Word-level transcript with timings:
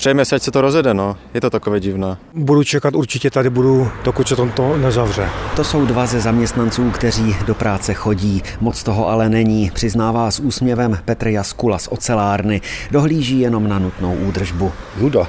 Přejeme 0.00 0.24
se, 0.24 0.36
ať 0.36 0.42
se 0.42 0.50
to 0.50 0.60
rozjede, 0.60 0.94
no. 0.94 1.16
Je 1.34 1.40
to 1.40 1.50
takové 1.50 1.80
divné. 1.80 2.16
Budu 2.34 2.64
čekat 2.64 2.94
určitě 2.94 3.30
tady 3.30 3.50
budu, 3.50 3.90
dokud 4.04 4.28
se 4.28 4.36
to 4.36 4.76
nezavře. 4.76 5.28
To 5.56 5.64
jsou 5.64 5.86
dva 5.86 6.06
ze 6.06 6.20
zaměstnanců, 6.20 6.90
kteří 6.90 7.36
do 7.46 7.54
práce 7.54 7.94
chodí. 7.94 8.42
Moc 8.60 8.82
toho 8.82 9.08
ale 9.08 9.28
není, 9.28 9.70
přiznává 9.74 10.30
s 10.30 10.40
úsměvem 10.40 10.98
Petr 11.04 11.28
Jaskula 11.28 11.78
z 11.78 11.88
ocelárny. 11.88 12.60
Dohlíží 12.90 13.40
jenom 13.40 13.68
na 13.68 13.78
nutnou 13.78 14.14
údržbu. 14.14 14.72
Nuda. 15.00 15.26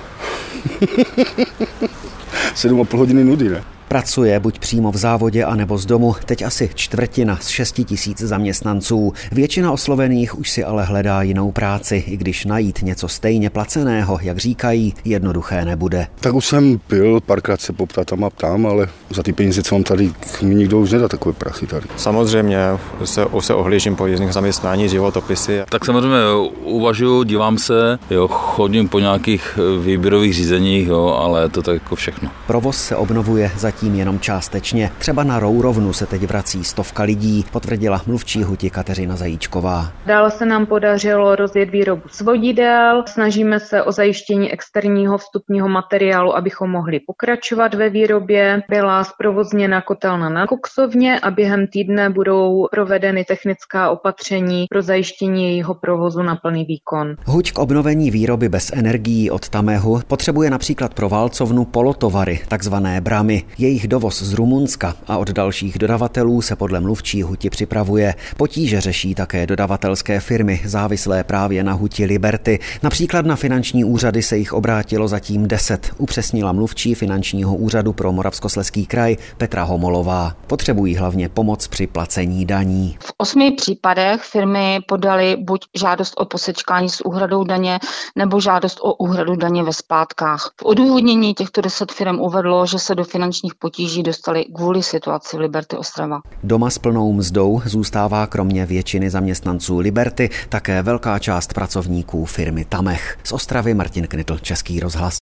Sedm 2.56 2.82
a 2.82 2.84
půl 2.84 3.00
hodiny 3.00 3.24
nudy, 3.24 3.50
ne? 3.50 3.64
Pracuje 3.92 4.40
buď 4.40 4.60
přímo 4.60 4.92
v 4.92 4.98
závodě, 4.98 5.46
anebo 5.46 5.78
z 5.78 5.86
domu, 5.86 6.16
teď 6.26 6.42
asi 6.42 6.70
čtvrtina 6.76 7.38
z 7.42 7.48
6 7.48 7.82
tisíc 7.86 8.22
zaměstnanců. 8.22 9.14
Většina 9.32 9.72
oslovených 9.72 10.40
už 10.40 10.52
si 10.52 10.64
ale 10.64 10.86
hledá 10.86 11.22
jinou 11.22 11.52
práci, 11.52 12.04
i 12.08 12.18
když 12.18 12.46
najít 12.46 12.82
něco 12.82 13.08
stejně 13.08 13.50
placeného, 13.50 14.20
jak 14.22 14.38
říkají, 14.38 14.94
jednoduché 15.06 15.66
nebude. 15.66 16.08
Tak 16.20 16.34
už 16.34 16.46
jsem 16.46 16.80
pil, 16.88 17.20
párkrát 17.20 17.62
se 17.62 17.74
poptat 17.74 18.08
tam 18.08 18.24
a 18.24 18.30
tam, 18.30 18.66
ale 18.66 18.88
za 19.10 19.24
ty 19.24 19.34
peníze, 19.34 19.64
co 19.64 19.76
mám 19.76 19.84
tady, 19.84 20.12
mi 20.42 20.56
nikdo 20.56 20.80
už 20.80 20.92
nedá 20.92 21.08
takové 21.08 21.34
prachy 21.34 21.68
tady. 21.68 21.86
Samozřejmě 21.98 22.58
se, 23.04 23.26
se 23.40 23.54
ohlížím 23.54 23.96
po 23.96 24.08
jiných 24.08 24.34
zaměstnání, 24.34 24.90
životopisy. 24.90 25.62
Tak 25.70 25.86
samozřejmě 25.86 26.18
uvažuju, 26.64 27.24
dívám 27.24 27.58
se, 27.58 28.00
jo, 28.10 28.28
chodím 28.28 28.88
po 28.88 29.00
nějakých 29.00 29.60
výběrových 29.84 30.34
řízeních, 30.34 30.88
jo, 30.88 31.18
ale 31.20 31.50
to 31.50 31.62
tak 31.62 31.74
jako 31.74 31.96
všechno. 31.96 32.30
Provoz 32.48 32.78
se 32.78 32.96
obnovuje 32.96 33.52
zatím 33.58 33.81
zatím 33.82 33.96
jenom 33.96 34.20
částečně. 34.20 34.92
Třeba 34.98 35.24
na 35.24 35.40
Rourovnu 35.40 35.94
se 35.94 36.06
teď 36.06 36.22
vrací 36.22 36.64
stovka 36.64 37.04
lidí, 37.04 37.46
potvrdila 37.52 38.02
mluvčí 38.08 38.44
huti 38.44 38.70
Kateřina 38.70 39.16
Zajíčková. 39.16 39.92
Dále 40.06 40.32
se 40.32 40.46
nám 40.46 40.66
podařilo 40.66 41.36
rozjet 41.36 41.70
výrobu 41.70 42.02
svodidel, 42.08 43.04
snažíme 43.08 43.60
se 43.60 43.84
o 43.84 43.92
zajištění 43.92 44.52
externího 44.52 45.18
vstupního 45.18 45.70
materiálu, 45.70 46.36
abychom 46.36 46.70
mohli 46.70 47.00
pokračovat 47.00 47.74
ve 47.74 47.90
výrobě. 47.90 48.62
Byla 48.70 49.04
zprovozněna 49.04 49.82
kotelna 49.82 50.30
na 50.30 50.48
koksovně 50.48 51.20
a 51.20 51.32
během 51.32 51.68
týdne 51.68 52.10
budou 52.10 52.68
provedeny 52.72 53.26
technická 53.26 53.90
opatření 53.90 54.66
pro 54.70 54.82
zajištění 54.82 55.44
jejího 55.44 55.74
provozu 55.74 56.22
na 56.24 56.36
plný 56.36 56.66
výkon. 56.66 57.16
Huť 57.26 57.52
k 57.52 57.60
obnovení 57.60 58.12
výroby 58.12 58.50
bez 58.50 58.72
energií 58.74 59.32
od 59.32 59.50
Tamehu 59.50 60.00
potřebuje 60.08 60.50
například 60.50 60.94
pro 60.94 61.10
válcovnu 61.10 61.66
polotovary, 61.66 62.40
takzvané 62.48 63.02
bramy. 63.02 63.44
Jej 63.58 63.71
jejich 63.72 63.88
dovoz 63.88 64.22
z 64.22 64.34
Rumunska 64.34 64.96
a 65.08 65.18
od 65.18 65.30
dalších 65.30 65.80
dodavatelů 65.80 66.42
se 66.42 66.56
podle 66.56 66.80
mluvčí 66.80 67.24
huti 67.24 67.50
připravuje. 67.50 68.16
Potíže 68.38 68.82
řeší 68.82 69.16
také 69.16 69.48
dodavatelské 69.48 70.20
firmy 70.20 70.62
závislé 70.66 71.24
právě 71.24 71.64
na 71.64 71.74
huti 71.74 72.06
Liberty. 72.06 72.60
Například 72.84 73.26
na 73.26 73.36
finanční 73.36 73.84
úřady 73.84 74.22
se 74.24 74.38
jich 74.38 74.54
obrátilo 74.54 75.08
zatím 75.08 75.48
10, 75.48 75.92
upřesnila 75.98 76.52
mluvčí 76.52 76.96
finančního 76.96 77.56
úřadu 77.56 77.94
pro 77.94 78.12
Moravskosleský 78.12 78.86
kraj 78.86 79.18
Petra 79.38 79.64
Homolová. 79.64 80.36
Potřebují 80.48 80.96
hlavně 80.96 81.30
pomoc 81.30 81.68
při 81.68 81.88
placení 81.88 82.46
daní. 82.46 82.98
V 83.00 83.14
osmi 83.18 83.52
případech 83.52 84.22
firmy 84.22 84.80
podali 84.88 85.38
buď 85.40 85.66
žádost 85.80 86.14
o 86.18 86.26
posečkání 86.26 86.90
s 86.90 87.06
úhradou 87.06 87.44
daně 87.44 87.80
nebo 88.16 88.40
žádost 88.40 88.80
o 88.82 88.94
úhradu 88.94 89.36
daně 89.36 89.64
ve 89.64 89.74
splátkách. 89.74 90.52
V 90.62 90.66
odůvodnění 90.66 91.34
těchto 91.34 91.62
deset 91.62 91.92
firm 91.92 92.20
uvedlo, 92.20 92.66
že 92.66 92.80
se 92.80 92.96
do 92.96 93.04
finančních 93.04 93.56
potíží 93.62 94.04
dostali 94.04 94.46
kvůli 94.56 94.84
situaci 94.84 95.38
v 95.38 95.40
Liberty 95.40 95.78
Ostrava. 95.78 96.22
Doma 96.44 96.70
s 96.70 96.78
plnou 96.78 97.14
mzdou 97.14 97.62
zůstává 97.66 98.28
kromě 98.28 98.66
většiny 98.66 99.10
zaměstnanců 99.10 99.80
Liberty 99.80 100.30
také 100.50 100.82
velká 100.82 101.20
část 101.20 101.54
pracovníků 101.54 102.26
firmy 102.26 102.66
Tamech. 102.66 103.18
Z 103.24 103.32
Ostravy 103.32 103.74
Martin 103.74 104.08
Knitl, 104.08 104.38
Český 104.38 104.80
rozhlas. 104.80 105.20